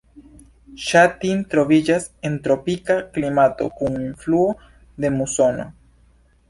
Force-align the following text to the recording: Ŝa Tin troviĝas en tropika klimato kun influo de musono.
Ŝa 0.83 1.03
Tin 1.23 1.43
troviĝas 1.51 2.09
en 2.31 2.39
tropika 2.47 2.97
klimato 3.19 3.69
kun 3.83 4.01
influo 4.09 4.45
de 5.05 5.15
musono. 5.21 5.73